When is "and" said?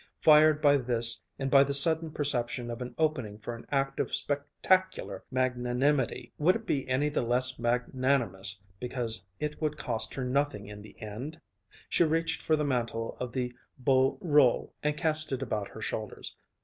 1.37-1.51, 14.81-14.97